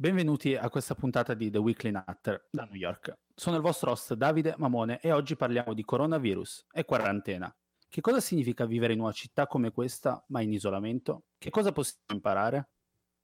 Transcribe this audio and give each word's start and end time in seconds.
Benvenuti 0.00 0.56
a 0.56 0.70
questa 0.70 0.94
puntata 0.94 1.34
di 1.34 1.50
The 1.50 1.58
Weekly 1.58 1.90
Nutter 1.90 2.46
da 2.50 2.64
New 2.64 2.74
York. 2.74 3.18
Sono 3.34 3.56
il 3.56 3.62
vostro 3.62 3.90
host 3.90 4.14
Davide 4.14 4.54
Mamone 4.56 4.98
e 4.98 5.12
oggi 5.12 5.36
parliamo 5.36 5.74
di 5.74 5.84
coronavirus 5.84 6.68
e 6.72 6.86
quarantena. 6.86 7.54
Che 7.86 8.00
cosa 8.00 8.18
significa 8.18 8.64
vivere 8.64 8.94
in 8.94 9.00
una 9.00 9.12
città 9.12 9.46
come 9.46 9.70
questa, 9.70 10.24
ma 10.28 10.40
in 10.40 10.54
isolamento? 10.54 11.24
Che 11.36 11.50
cosa 11.50 11.72
possiamo 11.72 12.14
imparare? 12.14 12.70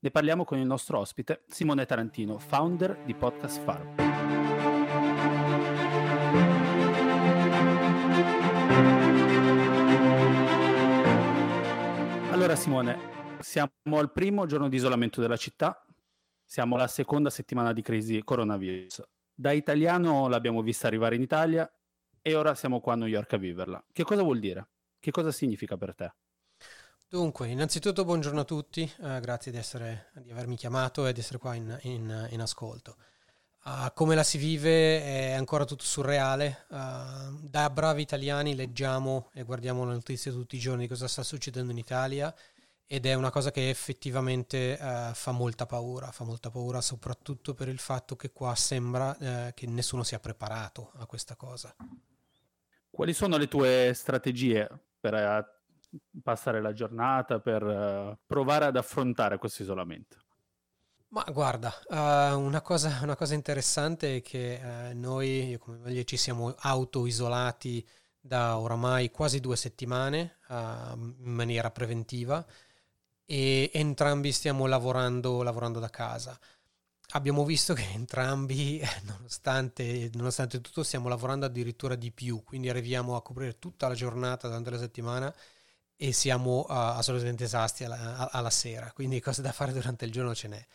Ne 0.01 0.11
parliamo 0.11 0.45
con 0.45 0.59
il 0.59 0.67
nostro 0.67 0.99
ospite, 0.99 1.45
Simone 1.49 1.87
Tarantino, 1.87 2.39
founder 2.39 3.05
di 3.07 3.15
Podcast 3.15 3.59
Farm. 3.63 3.95
Allora 12.33 12.55
Simone, 12.55 12.99
siamo 13.41 13.71
al 13.93 14.13
primo 14.13 14.45
giorno 14.45 14.69
di 14.69 14.77
isolamento 14.77 15.23
della 15.23 15.39
città, 15.39 15.86
siamo 16.47 16.77
alla 16.77 16.87
seconda 16.87 17.29
settimana 17.29 17.73
di 17.73 17.83
crisi 17.83 18.23
coronavirus. 18.23 19.03
Da 19.35 19.51
italiano 19.51 20.29
l'abbiamo 20.29 20.63
vista 20.63 20.87
arrivare 20.87 21.17
in 21.17 21.23
Italia 21.23 21.71
e 22.23 22.35
ora 22.35 22.55
siamo 22.55 22.81
qua 22.81 22.95
a 22.95 22.97
New 22.97 23.09
York 23.09 23.33
a 23.33 23.37
viverla. 23.37 23.85
Che 23.93 24.05
cosa 24.05 24.23
vuol 24.23 24.39
dire? 24.39 24.69
Che 25.01 25.11
cosa 25.11 25.33
significa 25.33 25.77
per 25.77 25.95
te? 25.95 26.15
Dunque, 27.09 27.49
innanzitutto 27.49 28.05
buongiorno 28.05 28.41
a 28.41 28.45
tutti, 28.45 28.91
uh, 28.99 29.21
grazie 29.21 29.53
di, 29.53 29.59
essere, 29.59 30.11
di, 30.15 30.31
avermi 30.31 30.57
chiamato 30.57 31.07
e 31.07 31.13
di 31.13 31.21
essere 31.21 31.39
qua 31.39 31.55
in, 31.55 31.77
in, 31.83 32.29
in 32.31 32.41
ascolto. 32.41 32.97
Uh, 33.65 33.93
come 33.95 34.15
la 34.15 34.23
si 34.23 34.39
vive 34.39 35.03
è 35.03 35.33
ancora 35.33 35.65
tutto 35.65 35.85
surreale. 35.85 36.67
Uh, 36.69 37.39
da 37.43 37.71
bravi 37.71 38.03
italiani 38.03 38.55
leggiamo 38.55 39.31
e 39.35 39.43
guardiamo 39.43 39.85
le 39.85 39.93
notizie 39.93 40.33
tutti 40.33 40.57
i 40.57 40.61
giorni 40.61 40.83
di 40.83 40.89
cosa 40.89 41.09
sta 41.09 41.23
succedendo 41.23 41.73
in 41.73 41.79
Italia 41.79 42.35
ed 42.89 43.05
è 43.05 43.15
una 43.15 43.31
cosa 43.31 43.51
che 43.51 43.69
effettivamente 43.69 44.79
uh, 44.81 45.13
fa 45.13 45.33
molta 45.33 45.67
paura, 45.67 46.13
fa 46.13 46.23
molta 46.25 46.51
paura 46.51 46.81
soprattutto 46.81 47.53
per 47.53 47.69
il 47.69 47.81
fatto 47.81 48.15
che 48.15 48.31
qua 48.31 48.55
sembra 48.55 49.17
uh, 49.19 49.55
che 49.55 49.67
nessuno 49.67 50.05
sia 50.05 50.21
preparato 50.21 50.93
a 50.97 51.07
questa 51.07 51.35
cosa. 51.35 51.75
Quali 52.89 53.13
sono 53.13 53.37
le 53.37 53.49
tue 53.49 53.91
strategie 53.93 54.69
per 55.01 55.15
uh, 55.15 55.99
passare 56.23 56.61
la 56.61 56.73
giornata, 56.73 57.41
per 57.41 58.19
provare 58.25 58.67
ad 58.67 58.77
affrontare 58.77 59.39
questo 59.39 59.63
isolamento? 59.63 60.19
Ma 61.09 61.25
guarda, 61.31 61.73
una 61.89 62.61
cosa, 62.61 62.99
una, 63.03 63.17
cosa, 63.17 63.35
interessante 63.35 64.17
è 64.17 64.23
che 64.23 64.93
noi, 64.93 65.51
io 65.51 65.59
come 65.59 65.79
moglie, 65.79 66.05
ci 66.05 66.17
siamo 66.17 66.53
auto-isolati 66.59 67.87
da 68.21 68.59
oramai 68.59 69.11
quasi 69.11 69.39
due 69.41 69.57
settimane 69.57 70.39
in 70.49 71.15
maniera 71.33 71.71
preventiva 71.71 72.45
e 73.27 73.71
entrambi 73.75 74.33
stiamo 74.33 74.67
lavorando, 74.67 75.43
lavorando 75.43 75.81
da 75.81 75.91
casa. 75.91 76.39
Abbiamo 77.11 77.45
visto 77.45 77.75
che 77.75 77.87
entrambi, 77.93 78.81
nonostante, 79.05 80.11
nonostante, 80.15 80.61
tutto, 80.61 80.83
stiamo 80.83 81.09
lavorando 81.09 81.47
addirittura 81.47 81.97
di 81.97 82.11
più, 82.13 82.43
quindi 82.43 82.69
arriviamo 82.69 83.17
a 83.17 83.23
coprire 83.23 83.59
tutta 83.59 83.89
la 83.89 83.95
giornata 83.95 84.49
durante 84.49 84.71
la 84.71 84.79
settimana 84.79 85.35
e 85.97 86.13
siamo 86.13 86.61
uh, 86.61 86.65
assolutamente 86.69 87.45
esasti 87.45 87.85
alla, 87.85 88.31
alla, 88.31 88.51
sera, 88.51 88.93
quindi 88.93 89.21
cose 89.21 89.43
da 89.43 89.53
fare 89.53 89.73
durante 89.73 90.05
il 90.05 90.13
giorno 90.13 90.35
ce 90.35 90.49
n'è. 90.49 90.67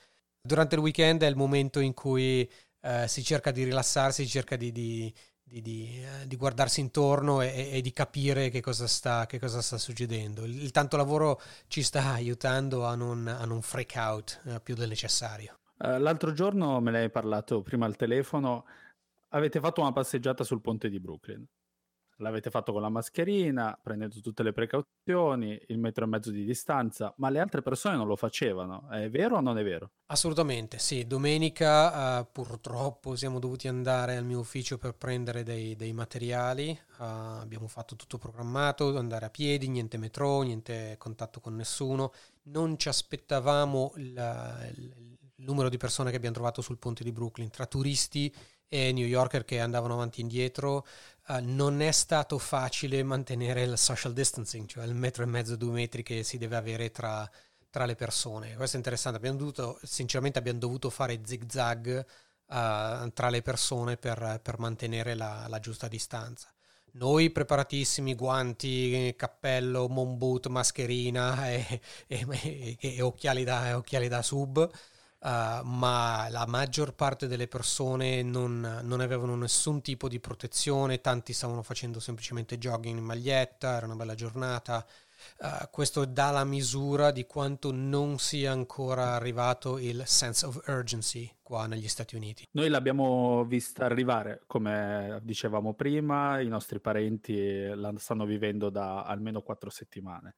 Durante 0.41 0.75
il 0.75 0.81
weekend 0.81 1.23
è 1.23 1.27
il 1.27 1.35
momento 1.35 1.79
in 1.79 1.93
cui 1.93 2.49
uh, 2.81 3.07
si 3.07 3.23
cerca 3.23 3.51
di 3.51 3.63
rilassarsi, 3.63 4.23
si 4.23 4.29
cerca 4.29 4.55
di, 4.55 4.71
di 4.71 5.13
di, 5.51 5.61
di, 5.61 6.01
eh, 6.01 6.27
di, 6.27 6.37
guardarsi 6.37 6.79
intorno 6.79 7.41
e, 7.41 7.71
e, 7.73 7.81
di 7.81 7.91
capire 7.91 8.49
che 8.49 8.61
cosa 8.61 8.87
sta, 8.87 9.25
che 9.25 9.37
cosa 9.37 9.61
sta 9.61 9.77
succedendo. 9.77 10.45
Il, 10.45 10.63
il, 10.63 10.71
tanto 10.71 10.95
lavoro 10.95 11.41
ci 11.67 11.83
sta 11.83 12.13
aiutando 12.13 12.85
a 12.85 12.95
non, 12.95 13.27
a 13.27 13.43
non 13.43 13.61
freak 13.61 13.93
out 13.97 14.41
eh, 14.45 14.61
più 14.61 14.75
del 14.75 14.87
necessario. 14.87 15.59
Uh, 15.77 15.97
l'altro 15.97 16.31
giorno 16.31 16.79
me 16.79 16.91
ne 16.91 16.99
hai 16.99 17.09
parlato 17.09 17.61
prima 17.61 17.85
al 17.85 17.97
telefono, 17.97 18.65
avete 19.29 19.59
fatto 19.59 19.81
una 19.81 19.91
passeggiata 19.91 20.45
sul 20.45 20.61
ponte 20.61 20.89
di 20.89 20.99
Brooklyn 20.99 21.45
l'avete 22.21 22.49
fatto 22.49 22.71
con 22.71 22.81
la 22.81 22.89
mascherina, 22.89 23.77
prendendo 23.81 24.19
tutte 24.21 24.43
le 24.43 24.53
precauzioni, 24.53 25.59
il 25.67 25.77
metro 25.77 26.05
e 26.05 26.07
mezzo 26.07 26.31
di 26.31 26.45
distanza, 26.45 27.13
ma 27.17 27.29
le 27.29 27.39
altre 27.39 27.61
persone 27.61 27.97
non 27.97 28.07
lo 28.07 28.15
facevano. 28.15 28.87
È 28.89 29.09
vero 29.09 29.37
o 29.37 29.41
non 29.41 29.57
è 29.57 29.63
vero? 29.63 29.91
Assolutamente, 30.07 30.77
sì. 30.77 31.05
Domenica 31.05 32.19
uh, 32.19 32.27
purtroppo 32.31 33.15
siamo 33.15 33.39
dovuti 33.39 33.67
andare 33.67 34.15
al 34.15 34.25
mio 34.25 34.39
ufficio 34.39 34.77
per 34.77 34.95
prendere 34.95 35.43
dei, 35.43 35.75
dei 35.75 35.93
materiali. 35.93 36.77
Uh, 36.97 37.03
abbiamo 37.41 37.67
fatto 37.67 37.95
tutto 37.95 38.17
programmato, 38.17 38.97
andare 38.97 39.25
a 39.25 39.29
piedi, 39.29 39.67
niente 39.67 39.97
metro, 39.97 40.41
niente 40.41 40.95
contatto 40.97 41.39
con 41.39 41.55
nessuno. 41.55 42.13
Non 42.43 42.77
ci 42.77 42.87
aspettavamo 42.87 43.93
il, 43.97 44.73
il 44.75 45.17
numero 45.37 45.69
di 45.69 45.77
persone 45.77 46.11
che 46.11 46.17
abbiamo 46.17 46.35
trovato 46.35 46.61
sul 46.61 46.77
ponte 46.77 47.03
di 47.03 47.11
Brooklyn, 47.11 47.49
tra 47.49 47.65
turisti 47.65 48.33
e 48.73 48.93
New 48.93 49.05
Yorker 49.05 49.43
che 49.43 49.59
andavano 49.59 49.95
avanti 49.95 50.21
e 50.21 50.23
indietro, 50.23 50.85
uh, 51.27 51.39
non 51.41 51.81
è 51.81 51.91
stato 51.91 52.37
facile 52.37 53.03
mantenere 53.03 53.63
il 53.63 53.77
social 53.77 54.13
distancing, 54.13 54.65
cioè 54.65 54.85
il 54.85 54.95
metro 54.95 55.23
e 55.23 55.25
mezzo, 55.25 55.57
due 55.57 55.73
metri 55.73 56.03
che 56.03 56.23
si 56.23 56.37
deve 56.37 56.55
avere 56.55 56.89
tra, 56.89 57.29
tra 57.69 57.83
le 57.83 57.95
persone. 57.95 58.55
Questo 58.55 58.77
è 58.77 58.79
interessante, 58.79 59.17
abbiamo 59.17 59.37
dovuto, 59.37 59.77
sinceramente 59.83 60.39
abbiamo 60.39 60.59
dovuto 60.59 60.89
fare 60.89 61.19
zig 61.25 61.43
zag 61.49 62.05
uh, 62.45 63.11
tra 63.11 63.29
le 63.29 63.41
persone 63.41 63.97
per, 63.97 64.39
per 64.41 64.57
mantenere 64.57 65.15
la, 65.15 65.47
la, 65.49 65.59
giusta 65.59 65.89
distanza. 65.89 66.47
Noi 66.93 67.29
preparatissimi, 67.29 68.15
guanti, 68.15 69.13
cappello, 69.17 69.89
moon 69.89 70.17
boot, 70.17 70.47
mascherina 70.47 71.51
e, 71.51 71.81
e, 72.07 72.25
e, 72.29 72.77
e 72.79 73.01
occhiali, 73.01 73.43
da, 73.43 73.75
occhiali 73.75 74.07
da 74.07 74.21
sub, 74.21 74.69
Uh, 75.23 75.63
ma 75.63 76.27
la 76.31 76.47
maggior 76.47 76.95
parte 76.95 77.27
delle 77.27 77.47
persone 77.47 78.23
non, 78.23 78.79
non, 78.81 79.01
avevano 79.01 79.35
nessun 79.35 79.83
tipo 79.83 80.07
di 80.07 80.19
protezione, 80.19 80.99
tanti 80.99 81.31
stavano 81.31 81.61
facendo 81.61 81.99
semplicemente 81.99 82.57
jogging 82.57 82.97
in 82.97 83.03
maglietta, 83.03 83.75
era 83.75 83.85
una 83.85 83.95
bella 83.95 84.15
giornata. 84.15 84.83
Uh, 85.37 85.69
questo 85.69 86.05
dà 86.05 86.31
la 86.31 86.43
misura 86.43 87.11
di 87.11 87.27
quanto 87.27 87.71
non 87.71 88.17
sia 88.17 88.51
ancora 88.51 89.13
arrivato 89.13 89.77
il 89.77 90.01
sense 90.07 90.43
of 90.47 90.59
urgency 90.65 91.31
qua 91.43 91.67
negli 91.67 91.87
Stati 91.87 92.15
Uniti. 92.15 92.47
Noi 92.53 92.69
l'abbiamo 92.69 93.45
vista 93.45 93.85
arrivare, 93.85 94.41
come 94.47 95.19
dicevamo 95.21 95.75
prima, 95.75 96.39
i 96.39 96.47
nostri 96.47 96.79
parenti 96.79 97.67
la 97.75 97.93
stanno 97.97 98.25
vivendo 98.25 98.71
da 98.71 99.03
almeno 99.03 99.43
quattro 99.43 99.69
settimane 99.69 100.35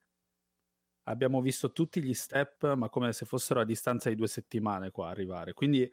abbiamo 1.03 1.41
visto 1.41 1.72
tutti 1.72 2.02
gli 2.02 2.14
step, 2.14 2.74
ma 2.74 2.90
come 2.90 3.14
se 3.14 3.25
fossero 3.25 3.59
a 3.59 3.66
distanza 3.66 4.09
di 4.09 4.16
due 4.16 4.28
settimane 4.28 4.91
qua 4.91 5.09
arrivare. 5.09 5.53
Quindi, 5.53 5.90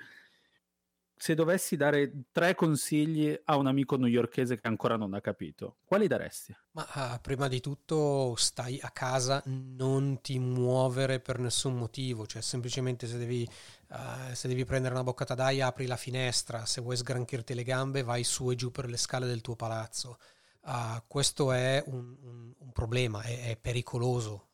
se 1.20 1.34
dovessi 1.34 1.76
dare 1.76 2.28
tre 2.32 2.54
consigli 2.54 3.38
a 3.44 3.56
un 3.56 3.66
amico 3.66 3.96
newyorkese 3.96 4.58
che 4.58 4.66
ancora 4.66 4.96
non 4.96 5.12
ha 5.12 5.20
capito, 5.20 5.76
quali 5.84 6.06
daresti? 6.06 6.56
Ma 6.70 6.88
uh, 6.94 7.20
prima 7.20 7.46
di 7.46 7.60
tutto 7.60 8.34
stai 8.36 8.80
a 8.80 8.88
casa, 8.88 9.42
non 9.44 10.22
ti 10.22 10.38
muovere 10.38 11.20
per 11.20 11.38
nessun 11.38 11.76
motivo, 11.76 12.26
cioè 12.26 12.40
semplicemente 12.40 13.06
se 13.06 13.18
devi, 13.18 13.46
uh, 13.90 14.32
se 14.32 14.48
devi 14.48 14.64
prendere 14.64 14.94
una 14.94 15.02
boccata 15.02 15.34
d'aria 15.34 15.66
apri 15.66 15.84
la 15.84 15.98
finestra, 15.98 16.64
se 16.64 16.80
vuoi 16.80 16.96
sgranchirti 16.96 17.52
le 17.52 17.64
gambe 17.64 18.02
vai 18.02 18.24
su 18.24 18.50
e 18.50 18.54
giù 18.54 18.70
per 18.70 18.88
le 18.88 18.96
scale 18.96 19.26
del 19.26 19.42
tuo 19.42 19.56
palazzo. 19.56 20.16
Uh, 20.62 21.02
questo 21.06 21.52
è 21.52 21.84
un, 21.86 22.16
un, 22.22 22.54
un 22.56 22.72
problema, 22.72 23.20
è, 23.20 23.50
è 23.50 23.56
pericoloso 23.58 24.49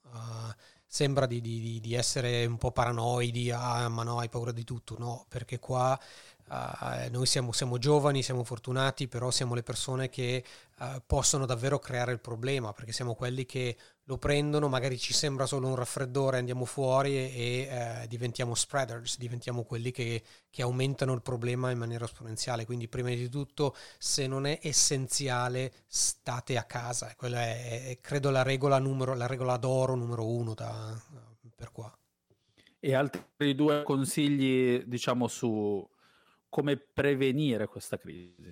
sembra 0.87 1.27
di, 1.27 1.41
di, 1.41 1.81
di, 1.81 1.95
essere 1.95 2.47
un 2.47 2.59
po' 2.59 2.73
paranoidi, 2.73 3.51
ah 3.51 3.89
ma 3.89 4.03
no 4.03 4.19
hai 4.19 4.29
paura 4.29 4.53
di 4.53 4.65
tutto, 4.65 4.97
no, 4.99 5.27
perché 5.29 5.59
qua 5.59 5.99
Uh, 6.49 7.11
noi 7.11 7.27
siamo, 7.27 7.51
siamo, 7.51 7.77
giovani, 7.77 8.23
siamo 8.23 8.45
fortunati, 8.45 9.09
però 9.09 9.33
siamo 9.33 9.55
le 9.55 9.65
persone 9.65 10.09
che 10.09 10.45
uh, 10.79 11.03
possono 11.05 11.45
davvero 11.45 11.81
creare 11.81 12.13
il 12.13 12.21
problema, 12.21 12.73
perché 12.73 12.93
siamo 12.93 13.17
quelli 13.17 13.45
che 13.45 13.77
lo 14.05 14.17
prendono, 14.17 14.69
magari 14.69 14.97
ci 14.97 15.13
sembra 15.13 15.47
solo 15.47 15.67
un 15.67 15.75
raffreddore, 15.75 16.39
andiamo 16.39 16.65
fuori 16.65 17.17
e, 17.17 17.69
e 17.69 18.03
uh, 18.03 18.07
diventiamo 18.07 18.55
spreaders, 18.55 19.19
diventiamo 19.19 19.65
quelli 19.65 19.91
che, 19.91 20.23
che, 20.49 20.63
aumentano 20.63 21.13
il 21.15 21.23
problema 21.23 21.73
in 21.73 21.79
maniera 21.79 22.05
esponenziale. 22.05 22.65
Quindi 22.65 22.87
prima 22.87 23.09
di 23.09 23.29
tutto, 23.29 23.75
se 23.99 24.29
non 24.29 24.47
è 24.47 24.61
essenziale, 24.63 25.73
state 25.89 26.57
a 26.57 26.63
casa. 26.63 27.13
Quella 27.17 27.43
è, 27.43 27.89
è 27.89 27.99
credo, 28.01 28.31
la 28.31 28.45
regola, 28.45 28.79
numero, 28.79 29.15
la 29.15 29.27
regola 29.27 29.57
d'oro 29.57 29.97
numero 29.97 30.25
uno 30.25 30.55
da, 30.55 30.97
per 31.57 31.73
qua. 31.73 31.93
E 32.79 32.95
altri 32.95 33.57
due 33.57 33.83
consigli, 33.83 34.85
diciamo, 34.85 35.27
su 35.27 35.85
come 36.57 36.79
prevenire 36.79 37.67
questa 37.67 37.99
crisi? 37.99 38.51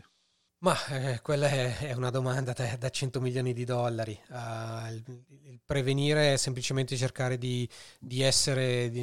Ma 0.58 0.76
eh, 0.88 1.22
quella 1.22 1.48
è, 1.48 1.94
una 1.94 2.10
domanda 2.10 2.52
da, 2.52 2.76
da, 2.76 2.90
100 2.90 3.18
milioni 3.18 3.54
di 3.54 3.64
dollari. 3.64 4.18
Uh, 4.28 4.92
il, 4.92 5.24
il, 5.44 5.60
prevenire 5.64 6.34
è 6.34 6.36
semplicemente 6.36 6.96
cercare 6.98 7.38
di, 7.38 7.66
di 7.98 8.20
essere, 8.20 8.90
di, 8.90 9.02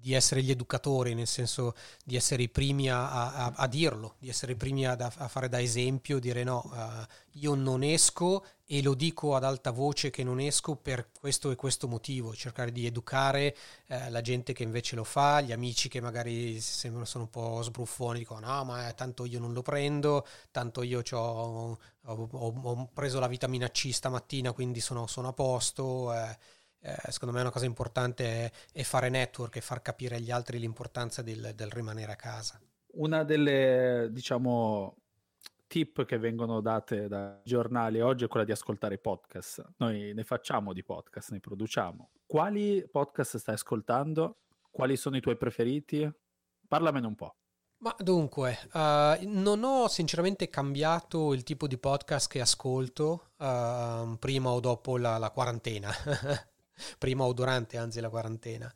di, 0.00 0.14
essere 0.14 0.42
gli 0.42 0.50
educatori, 0.50 1.14
nel 1.14 1.26
senso 1.26 1.74
di 2.04 2.16
essere 2.16 2.42
i 2.42 2.48
primi 2.48 2.90
a, 2.90 3.32
a, 3.32 3.52
a 3.54 3.66
dirlo, 3.66 4.14
di 4.18 4.28
essere 4.28 4.52
i 4.52 4.56
primi 4.56 4.86
a, 4.86 4.92
a, 4.92 5.28
fare 5.28 5.48
da 5.48 5.60
esempio, 5.60 6.18
dire 6.18 6.42
no, 6.44 6.62
uh, 6.72 7.38
io 7.38 7.54
non 7.54 7.82
esco 7.82 8.44
e 8.72 8.82
lo 8.82 8.94
dico 8.94 9.34
ad 9.34 9.42
alta 9.42 9.72
voce 9.72 10.10
che 10.10 10.22
non 10.22 10.38
esco 10.38 10.76
per 10.76 11.10
questo 11.18 11.50
e 11.50 11.56
questo 11.56 11.88
motivo, 11.88 12.34
cercare 12.34 12.70
di 12.70 12.86
educare 12.86 13.56
eh, 13.86 14.10
la 14.10 14.20
gente 14.20 14.52
che 14.52 14.62
invece 14.62 14.94
lo 14.94 15.02
fa, 15.02 15.40
gli 15.40 15.50
amici 15.50 15.88
che 15.88 16.00
magari 16.00 16.60
sembrano 16.60 17.04
sono 17.04 17.24
un 17.24 17.30
po' 17.30 17.62
sbruffoni, 17.62 18.20
dicono 18.20 18.46
no 18.46 18.64
ma 18.64 18.88
eh, 18.88 18.94
tanto 18.94 19.24
io 19.24 19.40
non 19.40 19.52
lo 19.52 19.62
prendo, 19.62 20.24
tanto 20.52 20.82
io 20.82 21.02
ho, 21.10 21.78
ho, 22.04 22.28
ho, 22.32 22.90
preso 22.94 23.18
la 23.18 23.26
vitamina 23.26 23.68
C 23.70 23.90
stamattina 23.92 24.52
quindi 24.52 24.80
sono, 24.80 25.08
sono 25.08 25.28
a 25.28 25.32
posto. 25.32 26.14
Eh, 26.14 26.38
eh, 26.80 26.96
secondo 27.10 27.34
me 27.34 27.40
una 27.40 27.50
cosa 27.50 27.66
importante 27.66 28.24
è, 28.24 28.52
è, 28.72 28.82
fare 28.82 29.08
network 29.08 29.56
e 29.56 29.60
far 29.60 29.82
capire 29.82 30.16
agli 30.16 30.30
altri 30.30 30.58
l'importanza 30.58 31.22
del, 31.22 31.52
del 31.54 31.70
rimanere 31.70 32.12
a 32.12 32.16
casa. 32.16 32.60
Una 32.92 33.22
delle, 33.22 34.08
diciamo, 34.10 34.96
tip 35.66 36.04
che 36.04 36.18
vengono 36.18 36.60
date 36.60 37.06
dai 37.06 37.38
giornali 37.44 38.00
oggi 38.00 38.24
è 38.24 38.28
quella 38.28 38.44
di 38.44 38.52
ascoltare 38.52 38.94
i 38.94 38.98
podcast. 38.98 39.74
Noi 39.76 40.12
ne 40.14 40.24
facciamo 40.24 40.72
di 40.72 40.82
podcast, 40.82 41.30
ne 41.30 41.38
produciamo. 41.38 42.10
Quali 42.26 42.86
podcast 42.90 43.36
stai 43.36 43.54
ascoltando? 43.54 44.38
Quali 44.70 44.96
sono 44.96 45.16
i 45.16 45.20
tuoi 45.20 45.36
preferiti? 45.36 46.10
Parlamene 46.66 47.06
un 47.06 47.14
po'. 47.14 47.34
Ma 47.82 47.94
dunque, 47.98 48.58
uh, 48.74 49.16
non 49.22 49.62
ho 49.64 49.88
sinceramente 49.88 50.50
cambiato 50.50 51.32
il 51.32 51.44
tipo 51.44 51.66
di 51.66 51.78
podcast 51.78 52.28
che 52.28 52.40
ascolto 52.42 53.30
uh, 53.38 54.18
prima 54.18 54.50
o 54.50 54.60
dopo 54.60 54.98
la, 54.98 55.16
la 55.16 55.30
quarantena, 55.30 55.88
prima 56.98 57.24
o 57.24 57.32
durante 57.32 57.76
anzi 57.76 58.00
la 58.00 58.08
quarantena. 58.08 58.72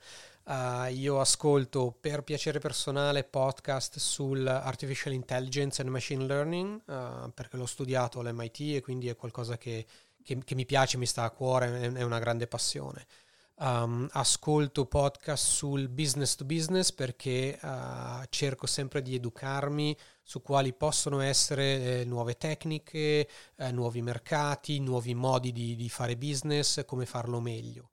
Uh, 0.47 0.93
io 0.93 1.21
ascolto 1.21 1.97
per 1.99 2.23
piacere 2.23 2.59
personale 2.59 3.25
podcast 3.25 3.99
sul 3.99 4.47
artificial 4.47 5.15
intelligence 5.15 5.81
and 5.81 5.91
machine 5.91 6.27
learning 6.27 6.83
uh, 6.85 7.33
perché 7.33 7.57
l'ho 7.57 7.65
studiato 7.65 8.21
all'MIT 8.21 8.75
e 8.75 8.83
quindi 8.83 9.09
è 9.09 9.17
qualcosa 9.17 9.57
che, 9.57 9.87
che, 10.23 10.37
che 10.45 10.55
mi 10.55 10.67
piace, 10.67 10.99
mi 10.99 11.07
sta 11.07 11.23
a 11.23 11.31
cuore, 11.31 11.81
è, 11.81 11.93
è 11.93 12.03
una 12.03 12.19
grande 12.19 12.47
passione. 12.47 13.07
Um, 13.57 14.09
ascolto 14.11 14.85
podcast 14.85 15.47
sul 15.47 15.89
business 15.89 16.35
to 16.35 16.45
business 16.45 16.91
perché 16.93 17.57
uh, 17.63 18.25
cerco 18.29 18.67
sempre 18.67 19.01
di 19.01 19.15
educarmi 19.15 19.97
su 20.23 20.43
quali 20.43 20.73
possono 20.73 21.21
essere 21.21 22.01
eh, 22.01 22.05
nuove 22.05 22.37
tecniche, 22.37 23.29
eh, 23.57 23.71
nuovi 23.71 24.03
mercati, 24.03 24.81
nuovi 24.81 25.15
modi 25.15 25.53
di, 25.53 25.77
di, 25.77 25.89
fare 25.89 26.17
business, 26.17 26.85
come 26.85 27.07
farlo 27.07 27.41
meglio. 27.41 27.91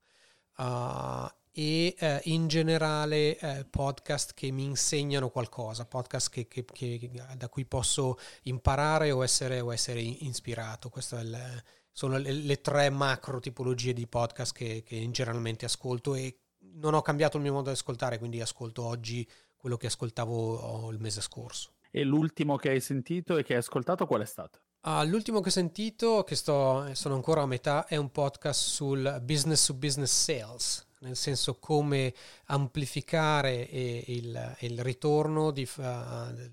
Uh, 0.62 1.28
e 1.54 1.96
eh, 1.98 2.22
in 2.26 2.48
generale 2.48 3.38
eh, 3.38 3.66
podcast 3.70 4.34
che 4.34 4.52
mi 4.52 4.64
insegnano 4.64 5.30
qualcosa, 5.30 5.86
podcast 5.86 6.30
che, 6.30 6.48
che, 6.48 6.64
che, 6.64 7.12
da 7.36 7.50
cui 7.50 7.66
posso 7.66 8.18
imparare 8.44 9.12
o 9.12 9.24
essere, 9.24 9.60
o 9.60 9.74
essere 9.74 10.00
ispirato. 10.00 10.90
Queste 10.90 11.64
sono 11.92 12.18
le, 12.18 12.32
le, 12.32 12.62
tre 12.62 12.90
macro 12.90 13.40
tipologie 13.40 13.92
di 13.92 14.08
podcast 14.08 14.54
che, 14.54 14.82
che 14.86 15.10
generalmente 15.12 15.66
ascolto 15.66 16.16
e 16.16 16.38
non 16.76 16.94
ho 16.94 17.02
cambiato 17.02 17.38
il 17.38 17.44
mio 17.44 17.54
modo 17.54 17.70
di 17.70 17.76
ascoltare, 17.76 18.18
quindi 18.18 18.40
ascolto 18.40 18.86
oggi 18.86 19.28
quello 19.58 19.78
che 19.78 19.88
ascoltavo 19.88 20.56
oh, 20.56 20.92
il 20.92 21.00
mese 21.00 21.22
scorso. 21.22 21.74
E 21.92 22.04
l'ultimo 22.04 22.56
che 22.56 22.70
hai 22.70 22.80
sentito 22.80 23.36
e 23.36 23.44
che 23.44 23.54
hai 23.54 23.60
ascoltato 23.60 24.06
qual 24.06 24.22
è 24.22 24.26
stato? 24.26 24.62
Uh, 24.84 25.04
l'ultimo 25.06 25.42
che 25.42 25.50
ho 25.50 25.52
sentito, 25.52 26.24
che 26.24 26.36
sto, 26.36 26.90
sono 26.96 27.14
ancora 27.14 27.44
a 27.44 27.46
metà, 27.46 27.86
è 27.86 27.98
un 27.98 28.10
podcast 28.10 28.60
sul 28.60 29.20
business 29.22 29.68
to 29.68 29.76
business 29.76 30.12
sales, 30.12 30.84
nel 31.02 31.16
senso 31.16 31.60
come 31.60 32.12
amplificare 32.46 33.62
il, 33.62 34.56
il 34.62 34.82
ritorno 34.82 35.52
di, 35.52 35.70
uh, 35.78 36.52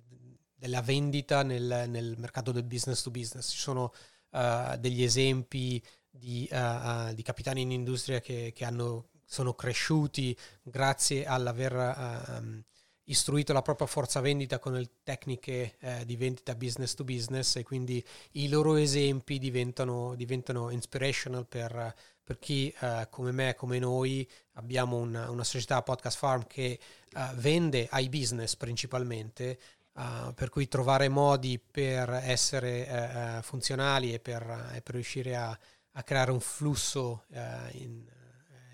della 0.54 0.82
vendita 0.82 1.42
nel, 1.42 1.86
nel, 1.88 2.16
mercato 2.18 2.52
del 2.52 2.64
business 2.64 3.00
to 3.00 3.10
business. 3.10 3.48
Ci 3.50 3.56
sono 3.56 3.94
uh, 4.32 4.76
degli 4.76 5.02
esempi 5.02 5.82
di, 6.10 6.46
di, 7.14 7.22
capitani 7.22 7.62
in 7.62 7.70
industria 7.70 8.20
che, 8.20 8.52
che 8.54 8.64
hanno, 8.66 9.08
sono 9.24 9.54
cresciuti 9.54 10.36
grazie 10.62 11.24
all'aver 11.24 12.28
um, 12.42 12.62
istruito 13.10 13.52
la 13.52 13.62
propria 13.62 13.86
forza 13.86 14.20
vendita 14.20 14.58
con 14.58 14.72
le 14.72 14.88
tecniche 15.02 15.76
eh, 15.80 16.04
di 16.06 16.16
vendita 16.16 16.54
business 16.54 16.94
to 16.94 17.04
business 17.04 17.56
e 17.56 17.62
quindi 17.62 18.02
i 18.32 18.48
loro 18.48 18.76
esempi 18.76 19.38
diventano, 19.38 20.14
diventano 20.14 20.70
inspirational 20.70 21.46
per 21.46 21.94
per 22.28 22.38
chi 22.38 22.70
eh, 22.80 23.06
come 23.08 23.32
me, 23.32 23.54
come 23.54 23.78
noi, 23.78 24.28
abbiamo 24.56 24.98
una, 24.98 25.30
una 25.30 25.44
società 25.44 25.80
podcast 25.80 26.18
farm 26.18 26.46
che 26.46 26.78
uh, 27.14 27.34
vende 27.36 27.88
ai 27.90 28.10
business 28.10 28.54
principalmente, 28.54 29.58
uh, 29.94 30.34
per 30.34 30.50
cui 30.50 30.68
trovare 30.68 31.08
modi 31.08 31.58
per 31.58 32.10
essere 32.10 33.38
uh, 33.38 33.42
funzionali 33.42 34.12
e 34.12 34.20
per, 34.20 34.42
e 34.74 34.82
per, 34.82 34.94
riuscire 34.94 35.36
a, 35.36 35.58
a 35.92 36.02
creare 36.02 36.30
un 36.30 36.40
flusso 36.40 37.24
in, 37.72 38.04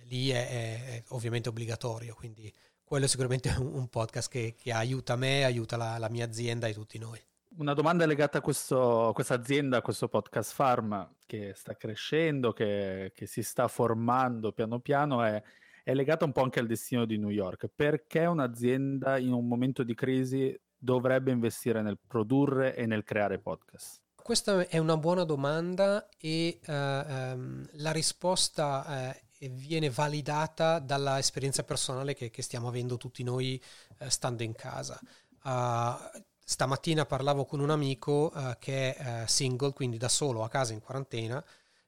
lì 0.08 0.30
è, 0.30 0.48
è, 0.48 0.84
è, 0.86 1.02
ovviamente 1.10 1.48
obbligatorio, 1.48 2.16
quindi 2.16 2.52
quello 2.84 3.06
è 3.06 3.08
sicuramente 3.08 3.48
un, 3.58 3.88
podcast 3.88 4.30
che, 4.30 4.54
che, 4.56 4.72
aiuta 4.72 5.16
me, 5.16 5.44
aiuta 5.44 5.76
la, 5.76 5.98
la 5.98 6.08
mia 6.08 6.24
azienda 6.24 6.66
e 6.66 6.74
tutti 6.74 6.98
noi 6.98 7.20
una 7.56 7.74
domanda 7.74 8.06
legata 8.06 8.38
a, 8.38 8.40
questo, 8.40 9.08
a 9.08 9.12
questa 9.12 9.34
azienda, 9.34 9.78
a 9.78 9.82
questo 9.82 10.08
podcast 10.08 10.52
farm 10.52 11.14
che 11.26 11.52
sta 11.54 11.76
crescendo, 11.76 12.52
che, 12.52 13.12
che 13.14 13.26
si 13.26 13.42
sta 13.42 13.68
formando 13.68 14.52
piano 14.52 14.80
piano, 14.80 15.22
è, 15.22 15.40
è, 15.82 15.94
legata 15.94 16.24
un 16.24 16.32
po' 16.32 16.42
anche 16.42 16.60
al 16.60 16.66
destino 16.66 17.04
di 17.04 17.18
New 17.18 17.30
York. 17.30 17.68
Perché 17.74 18.26
un'azienda 18.26 19.18
in 19.18 19.32
un 19.32 19.46
momento 19.46 19.82
di 19.82 19.94
crisi 19.94 20.58
dovrebbe 20.76 21.30
investire 21.30 21.82
nel 21.82 21.98
produrre 22.04 22.74
e 22.74 22.86
nel 22.86 23.04
creare 23.04 23.38
podcast? 23.38 24.02
Questa 24.14 24.66
è 24.66 24.78
una 24.78 24.96
buona 24.96 25.24
domanda 25.24 26.08
e 26.18 26.58
uh, 26.66 26.72
um, 26.72 27.68
la 27.72 27.92
risposta 27.92 29.12
uh, 29.14 29.23
viene 29.48 29.90
validata 29.90 30.78
dalla 30.78 31.18
esperienza 31.18 31.64
personale 31.64 32.14
che, 32.14 32.30
che 32.30 32.42
stiamo 32.42 32.68
avendo 32.68 32.96
tutti 32.96 33.22
noi 33.22 33.60
uh, 33.98 34.08
stando 34.08 34.42
in 34.42 34.54
casa. 34.54 35.00
Uh, 35.42 36.22
stamattina 36.44 37.06
parlavo 37.06 37.46
con 37.46 37.60
un 37.60 37.70
amico 37.70 38.30
uh, 38.34 38.54
che 38.58 38.94
è 38.94 39.22
uh, 39.22 39.26
single, 39.26 39.72
quindi 39.72 39.96
da 39.96 40.08
solo 40.08 40.44
a 40.44 40.48
casa 40.48 40.72
in 40.72 40.80
quarantena, 40.80 41.42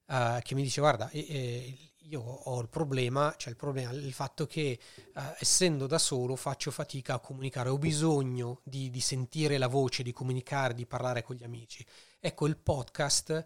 uh, 0.06 0.38
che 0.40 0.54
mi 0.54 0.62
dice 0.62 0.80
guarda, 0.80 1.10
eh, 1.10 1.26
eh, 1.28 1.78
io 2.08 2.20
ho 2.20 2.60
il 2.60 2.68
problema, 2.68 3.34
cioè 3.36 3.50
il 3.50 3.58
problema, 3.58 3.90
il 3.90 4.12
fatto 4.12 4.46
che 4.46 4.78
essendo 5.40 5.88
da 5.88 5.98
solo 5.98 6.36
faccio 6.36 6.70
fatica 6.70 7.14
a 7.14 7.18
comunicare, 7.18 7.68
ho 7.68 7.78
bisogno 7.78 8.60
di, 8.62 8.90
di, 8.90 9.00
sentire 9.00 9.58
la 9.58 9.66
voce, 9.66 10.04
di 10.04 10.12
comunicare, 10.12 10.72
di 10.72 10.86
parlare 10.86 11.24
con 11.24 11.34
gli 11.34 11.42
amici. 11.42 11.84
Ecco, 12.20 12.46
il 12.46 12.58
podcast 12.58 13.44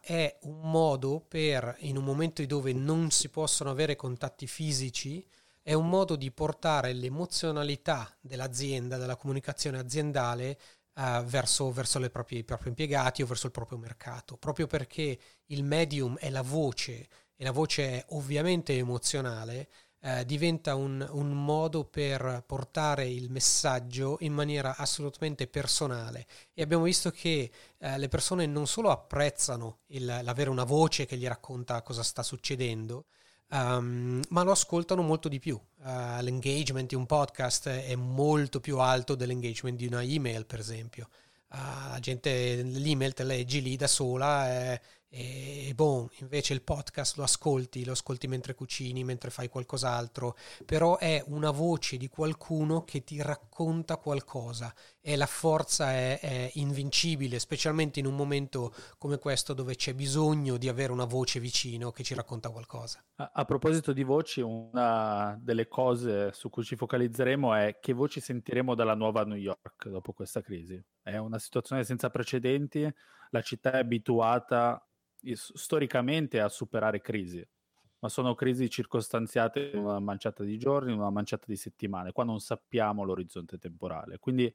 è 0.00 0.38
un 0.42 0.70
modo 0.70 1.20
per, 1.20 1.76
in 1.80 1.96
un 1.96 2.04
momento 2.04 2.44
dove 2.46 2.72
non 2.72 3.10
si 3.10 3.28
possono 3.28 3.70
avere 3.70 3.96
contatti 3.96 4.46
fisici, 4.46 5.26
è 5.62 5.74
un 5.74 5.88
modo 5.88 6.16
di 6.16 6.30
portare 6.30 6.92
l'emozionalità 6.92 8.16
dell'azienda, 8.20 8.96
della 8.96 9.16
comunicazione 9.16 9.78
aziendale 9.78 10.58
uh, 10.94 11.22
verso, 11.24 11.70
verso 11.70 12.00
proprie, 12.10 12.40
i 12.40 12.44
propri 12.44 12.70
impiegati 12.70 13.22
o 13.22 13.26
verso 13.26 13.46
il 13.46 13.52
proprio 13.52 13.78
mercato, 13.78 14.36
proprio 14.36 14.66
perché 14.66 15.18
il 15.46 15.62
medium 15.62 16.16
è 16.16 16.30
la 16.30 16.42
voce 16.42 17.08
e 17.36 17.44
la 17.44 17.52
voce 17.52 17.90
è 17.90 18.04
ovviamente 18.10 18.76
emozionale, 18.76 19.68
uh, 20.00 20.24
diventa 20.24 20.74
un, 20.74 21.06
un, 21.10 21.44
modo 21.44 21.84
per 21.84 22.42
portare 22.46 23.08
il 23.08 23.30
messaggio 23.30 24.16
in 24.20 24.32
maniera 24.32 24.76
assolutamente 24.76 25.46
personale 25.46 26.26
e 26.54 26.62
abbiamo 26.62 26.84
visto 26.84 27.10
che 27.10 27.50
uh, 27.78 27.96
le 27.96 28.08
persone 28.08 28.46
non 28.46 28.66
solo 28.66 28.90
apprezzano 28.90 29.78
il, 29.88 30.20
l'avere 30.22 30.50
una 30.50 30.64
voce 30.64 31.06
che 31.06 31.16
gli 31.16 31.26
racconta 31.26 31.82
cosa 31.82 32.02
sta 32.02 32.22
succedendo, 32.22 33.06
Um, 33.52 34.22
ma 34.28 34.42
lo 34.44 34.52
ascoltano 34.52 35.02
molto 35.02 35.28
di 35.28 35.40
più. 35.40 35.60
Uh, 35.78 36.20
l'engagement 36.20 36.88
di 36.88 36.94
un 36.94 37.04
podcast 37.06 37.68
è 37.68 37.94
molto 37.96 38.60
più 38.60 38.78
alto 38.78 39.16
dell'engagement 39.16 39.76
di 39.76 39.86
una 39.86 40.02
email, 40.04 40.46
per 40.46 40.60
esempio. 40.60 41.08
Uh, 41.50 41.90
la 41.90 41.98
gente 42.00 42.62
l'email 42.62 43.12
te 43.12 43.24
leggi 43.24 43.60
lì 43.60 43.74
da 43.76 43.88
sola, 43.88 44.46
è, 44.46 44.80
e 45.12 45.72
boh, 45.74 46.08
invece 46.20 46.52
il 46.52 46.62
podcast 46.62 47.16
lo 47.16 47.24
ascolti, 47.24 47.84
lo 47.84 47.92
ascolti 47.92 48.28
mentre 48.28 48.54
cucini, 48.54 49.02
mentre 49.02 49.30
fai 49.30 49.48
qualcos'altro, 49.48 50.36
però 50.64 50.98
è 50.98 51.20
una 51.26 51.50
voce 51.50 51.96
di 51.96 52.08
qualcuno 52.08 52.84
che 52.84 53.02
ti 53.02 53.20
racconta 53.20 53.96
qualcosa 53.96 54.72
e 55.00 55.16
la 55.16 55.26
forza 55.26 55.90
è, 55.92 56.20
è 56.20 56.50
invincibile, 56.54 57.40
specialmente 57.40 57.98
in 57.98 58.06
un 58.06 58.14
momento 58.14 58.72
come 58.98 59.18
questo 59.18 59.52
dove 59.52 59.74
c'è 59.74 59.94
bisogno 59.94 60.56
di 60.56 60.68
avere 60.68 60.92
una 60.92 61.06
voce 61.06 61.40
vicino 61.40 61.90
che 61.90 62.04
ci 62.04 62.14
racconta 62.14 62.50
qualcosa. 62.50 63.02
A, 63.16 63.32
a 63.34 63.44
proposito 63.44 63.92
di 63.92 64.04
voci, 64.04 64.40
una 64.40 65.36
delle 65.42 65.66
cose 65.66 66.32
su 66.32 66.50
cui 66.50 66.62
ci 66.62 66.76
focalizzeremo 66.76 67.52
è 67.54 67.78
che 67.80 67.92
voci 67.92 68.20
sentiremo 68.20 68.76
dalla 68.76 68.94
nuova 68.94 69.24
New 69.24 69.36
York 69.36 69.88
dopo 69.88 70.12
questa 70.12 70.40
crisi. 70.40 70.80
È 71.02 71.16
una 71.16 71.40
situazione 71.40 71.82
senza 71.82 72.10
precedenti, 72.10 72.88
la 73.30 73.42
città 73.42 73.72
è 73.72 73.78
abituata 73.78 74.84
storicamente 75.34 76.40
a 76.40 76.48
superare 76.48 77.00
crisi. 77.00 77.46
ma 78.02 78.08
sono 78.08 78.34
crisi 78.34 78.70
circostanziate 78.70 79.72
in 79.74 79.80
una 79.80 80.00
manciata 80.00 80.42
di 80.42 80.56
giorni, 80.56 80.92
in 80.92 80.98
una 80.98 81.10
manciata 81.10 81.44
di 81.46 81.56
settimane, 81.56 82.12
qua 82.12 82.24
non 82.24 82.40
sappiamo 82.40 83.04
l'orizzonte 83.04 83.58
temporale. 83.58 84.18
Quindi 84.18 84.50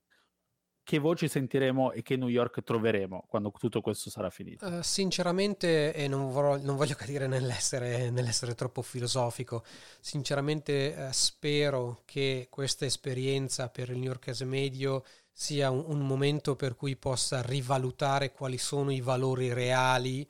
che 0.85 0.99
voci 0.99 1.27
sentiremo 1.27 1.93
e 1.93 2.03
che 2.03 2.15
New 2.15 2.27
York 2.27 2.61
troveremo 2.61 3.25
quando 3.27 3.51
tutto 3.51 3.81
questo 3.81 4.11
sarà 4.11 4.29
finito? 4.29 4.67
Uh, 4.67 4.83
sinceramente, 4.83 5.91
e 5.93 6.07
non, 6.07 6.29
vorrò, 6.29 6.57
non, 6.57 6.75
voglio 6.75 6.93
cadere 6.93 7.25
nell'essere, 7.25 8.11
nell'essere 8.11 8.53
troppo 8.53 8.83
filosofico, 8.83 9.63
sinceramente 9.99 10.93
uh, 10.95 11.11
spero 11.11 12.03
che 12.05 12.47
questa 12.51 12.85
esperienza 12.85 13.67
per 13.69 13.89
il 13.89 13.97
New 13.97 14.05
Yorkese 14.05 14.45
medio 14.45 15.03
sia 15.31 15.71
un, 15.71 15.83
un 15.87 16.05
momento 16.05 16.55
per 16.55 16.75
cui 16.75 16.95
possa 16.95 17.41
rivalutare 17.41 18.31
quali 18.31 18.59
sono 18.59 18.91
i 18.91 19.01
valori 19.01 19.51
reali 19.53 20.25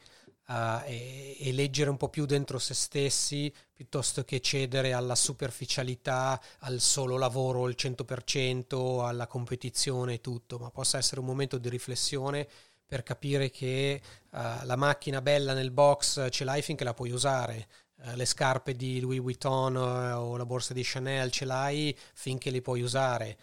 uh, 0.48 0.82
e, 0.86 1.38
e, 1.40 1.52
leggere 1.54 1.90
un 1.90 1.98
po' 1.98 2.10
più 2.10 2.26
dentro 2.26 2.60
se 2.60 2.74
stessi 2.74 3.52
piuttosto 3.74 4.24
che 4.24 4.40
cedere 4.40 4.94
alla 4.94 5.16
superficialità, 5.16 6.40
al 6.60 6.80
solo 6.80 7.18
lavoro 7.18 7.66
al 7.66 7.76
100%, 7.78 9.06
alla 9.06 9.28
competizione 9.28 10.16
e 10.16 10.22
tutto, 10.22 10.58
ma 10.58 10.70
possa 10.70 10.98
essere 10.98 11.20
un 11.20 11.26
momento 11.26 11.58
di 11.58 11.70
riflessione 11.70 12.48
per 12.86 13.04
capire 13.04 13.50
che 13.50 14.02
uh, 14.32 14.38
la 14.64 14.76
macchina 14.76 15.22
bella 15.22 15.54
nel 15.54 15.72
box 15.72 16.28
ce 16.30 16.44
l'hai 16.44 16.62
finché 16.62 16.84
la 16.84 16.94
puoi 16.94 17.12
usare. 17.12 17.68
Uh, 17.98 18.16
le 18.16 18.26
scarpe 18.26 18.76
di 18.76 19.00
Louis 19.00 19.20
Vuitton 19.20 19.76
uh, 19.76 20.18
o 20.18 20.38
la 20.38 20.46
borsa 20.46 20.74
di 20.74 20.84
Chanel 20.84 21.32
ce 21.32 21.46
l'hai 21.46 21.98
finché 22.14 22.52
le 22.52 22.62
puoi 22.62 22.82
usare. 22.82 23.38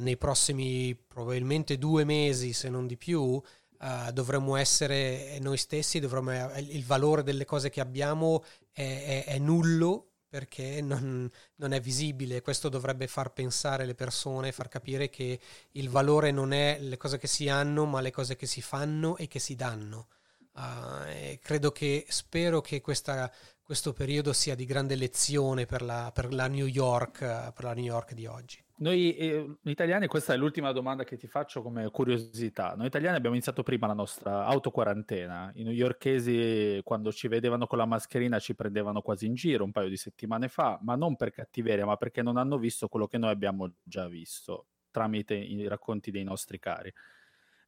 nei 0.00 0.18
prossimi 0.18 0.94
probabilmente 0.94 1.78
due 1.78 2.04
mesi, 2.04 2.52
se 2.52 2.68
non 2.68 2.86
di 2.86 2.98
più, 2.98 3.40
Uh, 3.78 4.10
dovremmo 4.10 4.56
essere 4.56 5.38
noi 5.40 5.58
stessi, 5.58 6.00
dovremmo, 6.00 6.32
il 6.56 6.84
valore 6.84 7.22
delle 7.22 7.44
cose 7.44 7.68
che 7.68 7.80
abbiamo 7.80 8.42
è, 8.72 9.24
è, 9.26 9.32
è 9.32 9.38
nullo 9.38 10.12
perché 10.28 10.80
non, 10.82 11.30
non, 11.56 11.72
è 11.72 11.80
visibile. 11.80 12.42
Questo 12.42 12.68
dovrebbe 12.68 13.06
far 13.06 13.32
pensare 13.32 13.86
le 13.86 13.94
persone, 13.94 14.52
far 14.52 14.68
capire 14.68 15.08
che 15.08 15.38
il 15.72 15.88
valore 15.88 16.30
non 16.30 16.52
è 16.52 16.78
le 16.80 16.96
cose 16.96 17.18
che 17.18 17.26
si 17.26 17.48
hanno, 17.48 17.84
ma 17.84 18.00
le 18.00 18.10
cose 18.10 18.36
che 18.36 18.46
si 18.46 18.60
fanno 18.60 19.16
e 19.16 19.28
che 19.28 19.38
si 19.38 19.54
danno. 19.54 20.08
Uh, 20.52 21.38
credo 21.40 21.70
che, 21.70 22.06
spero 22.08 22.60
che 22.60 22.80
questa, 22.80 23.30
questo 23.66 23.92
periodo 23.92 24.32
sia 24.32 24.54
di 24.54 24.64
grande 24.64 24.94
lezione 24.94 25.66
per 25.66 25.82
la, 25.82 26.12
per 26.14 26.32
la, 26.32 26.46
New, 26.46 26.66
York, 26.66 27.18
per 27.52 27.64
la 27.64 27.74
New 27.74 27.82
York 27.82 28.14
di 28.14 28.24
oggi. 28.24 28.62
Noi 28.76 29.16
eh, 29.16 29.56
italiani, 29.62 30.06
questa 30.06 30.34
è 30.34 30.36
l'ultima 30.36 30.70
domanda 30.70 31.02
che 31.02 31.16
ti 31.16 31.26
faccio 31.26 31.62
come 31.62 31.90
curiosità. 31.90 32.74
Noi 32.76 32.86
italiani 32.86 33.16
abbiamo 33.16 33.34
iniziato 33.34 33.64
prima 33.64 33.88
la 33.88 33.92
nostra 33.92 34.44
autoquarantena. 34.44 35.50
I 35.56 35.64
newyorkesi, 35.64 36.80
quando 36.84 37.10
ci 37.10 37.26
vedevano 37.26 37.66
con 37.66 37.78
la 37.78 37.86
mascherina, 37.86 38.38
ci 38.38 38.54
prendevano 38.54 39.02
quasi 39.02 39.26
in 39.26 39.34
giro 39.34 39.64
un 39.64 39.72
paio 39.72 39.88
di 39.88 39.96
settimane 39.96 40.46
fa, 40.46 40.78
ma 40.82 40.94
non 40.94 41.16
per 41.16 41.32
cattiveria, 41.32 41.86
ma 41.86 41.96
perché 41.96 42.22
non 42.22 42.36
hanno 42.36 42.58
visto 42.58 42.86
quello 42.86 43.08
che 43.08 43.18
noi 43.18 43.30
abbiamo 43.30 43.72
già 43.82 44.06
visto 44.06 44.66
tramite 44.92 45.34
i 45.34 45.66
racconti 45.66 46.12
dei 46.12 46.22
nostri 46.22 46.60
cari. 46.60 46.92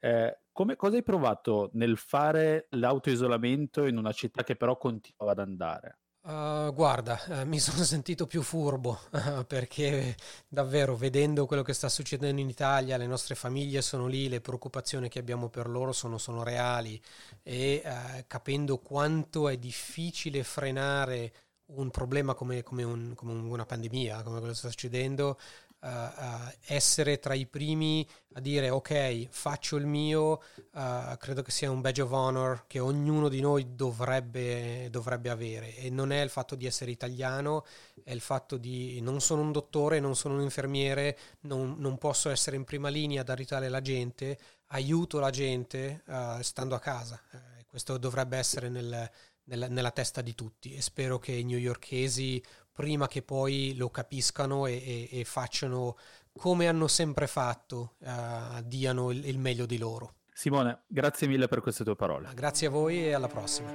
Eh, 0.01 0.39
come, 0.53 0.77
cosa 0.77 0.97
hai 0.97 1.03
provato 1.03 1.71
nel 1.75 1.97
fare 1.97 2.67
l'autoisolamento 2.71 3.87
in 3.87 3.97
una 3.97 4.13
città 4.13 4.43
che 4.43 4.57
però 4.57 4.77
continuava 4.77 5.33
ad 5.33 5.39
andare? 5.39 5.99
Uh, 6.21 6.75
guarda, 6.75 7.19
uh, 7.29 7.47
mi 7.47 7.59
sono 7.61 7.85
sentito 7.85 8.27
più 8.27 8.43
furbo 8.43 8.99
uh, 9.13 9.45
perché 9.49 10.17
davvero 10.47 10.95
vedendo 10.95 11.47
quello 11.47 11.63
che 11.63 11.73
sta 11.73 11.89
succedendo 11.89 12.41
in 12.41 12.49
Italia, 12.49 12.97
le 12.97 13.07
nostre 13.07 13.35
famiglie 13.35 13.81
sono 13.81 14.07
lì, 14.07 14.29
le 14.29 14.41
preoccupazioni 14.41 15.09
che 15.09 15.21
abbiamo 15.21 15.49
per 15.49 15.69
loro 15.69 15.93
sono, 15.93 16.19
sono 16.19 16.43
reali 16.43 17.01
e 17.43 17.83
capendo 18.27 18.79
quanto 18.79 19.49
è 19.49 19.57
difficile 19.57 20.43
frenare 20.43 21.33
un 21.69 21.91
problema 21.91 22.35
come, 22.35 22.63
come, 22.63 22.83
un, 22.83 23.13
come 23.15 23.33
una 23.33 23.67
pandemia, 23.67 24.23
come 24.23 24.39
quello 24.39 24.53
che 24.53 24.59
sta 24.59 24.71
succedendo, 24.71 25.39
uh, 25.81 26.53
essere 26.67 27.19
tra 27.19 27.35
i 27.35 27.47
primi 27.47 28.07
a 28.35 28.41
dire 28.41 28.71
ok, 28.71 29.27
faccio 29.31 29.77
il 29.77 29.87
mio, 29.87 30.41
uh, 30.73 31.17
credo 31.19 31.43
che 31.43 31.51
sia 31.51 31.71
un 31.71 31.81
badge 31.81 32.03
of 32.03 32.13
honor 32.13 32.65
che 32.67 32.79
ognuno 32.79 33.29
di 33.29 33.41
noi 33.41 33.75
dovrebbe, 33.75 34.89
dovrebbe, 34.91 35.31
avere 35.31 35.75
e 35.77 35.91
non 35.91 36.13
è 36.13 36.21
il 36.21 36.31
fatto 36.31 36.55
di 36.55 36.67
essere 36.67 36.91
italiano, 36.91 37.65
è 38.03 38.13
il 38.13 38.21
fatto 38.21 38.57
di 38.57 39.01
non 39.01 39.21
sono 39.21 39.43
un 39.43 39.53
dottore, 39.53 40.01
non 40.01 40.15
sono 40.15 40.35
un 40.35 40.43
infermiere, 40.43 41.19
non, 41.41 41.77
non 41.79 41.99
posso 41.99 42.31
essere 42.31 42.57
in 42.57 42.65
prima 42.65 42.89
linea 42.89 43.23
ad 43.23 43.29
aiutare 43.29 43.69
la 43.69 43.81
gente, 43.81 44.39
aiuto 44.69 45.19
la 45.19 45.31
gente 45.31 46.03
uh, 46.07 46.41
stando 46.43 46.75
a 46.75 46.81
casa. 46.81 47.21
questo 47.67 47.99
dovrebbe 47.99 48.37
essere 48.37 48.69
nel, 48.69 49.11
nella, 49.49 49.69
nella, 49.69 49.91
testa 49.91 50.21
di 50.21 50.35
tutti 50.35 50.75
e 50.75 50.81
spero 50.81 51.19
che 51.19 51.33
i 51.33 51.45
newyorkesi 51.45 52.43
prima 52.79 53.09
che 53.09 53.23
poi 53.23 53.75
lo 53.77 53.91
capiscano 53.91 54.67
e, 54.67 55.09
e, 55.11 55.19
e 55.19 55.25
facciano 55.25 55.97
come 56.39 56.69
hanno 56.69 56.87
sempre 56.87 57.27
fatto, 57.27 57.95
uh, 57.99 58.63
diano 58.63 59.11
il, 59.11 59.27
il 59.27 59.37
meglio 59.37 59.67
di 59.67 59.79
loro. 59.79 60.15
Simone, 60.33 60.83
grazie 60.87 61.27
mille 61.27 61.49
per 61.49 61.61
queste 61.61 61.83
tue 61.83 61.97
parole. 61.97 62.31
Grazie 62.35 62.69
a 62.69 62.71
voi 62.71 63.07
e 63.07 63.15
alla 63.15 63.27
prossima. 63.27 63.73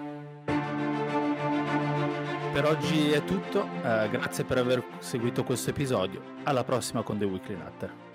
Per 2.54 2.66
oggi 2.66 3.12
è 3.12 3.26
tutto, 3.26 3.64
uh, 3.64 4.10
grazie 4.10 4.46
per 4.46 4.60
aver 4.60 4.82
seguito 5.00 5.44
questo 5.44 5.72
episodio. 5.72 6.24
Alla 6.44 6.64
prossima 6.64 7.04
con 7.04 7.18
The 7.18 7.26
Weekly 7.26 7.58
Nutter. 7.58 8.13